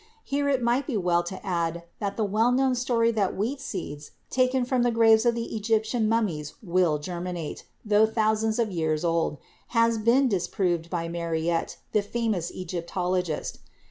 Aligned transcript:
Here 0.23 0.49
it 0.49 0.63
might 0.63 0.87
be 0.87 0.97
well 0.97 1.21
to 1.25 1.45
add 1.45 1.83
that 1.99 2.17
the 2.17 2.25
well 2.25 2.51
known 2.51 2.73
story 2.73 3.11
that 3.11 3.37
wheat 3.37 3.61
seeds 3.61 4.09
taken 4.31 4.65
from 4.65 4.81
the 4.81 4.89
graves 4.89 5.27
of 5.27 5.37
Egyptian 5.37 6.09
mummies 6.09 6.55
will 6.63 6.97
germi 6.97 7.35
nate, 7.35 7.65
tho 7.85 8.07
thousands 8.07 8.57
of 8.57 8.71
years 8.71 9.05
old, 9.05 9.37
has 9.77 9.99
been 9.99 10.27
disproved 10.27 10.89
by 10.89 11.07
Mariette, 11.07 11.77
the 11.91 12.01
famous 12.01 12.49
Egyptologist. 12.51 13.59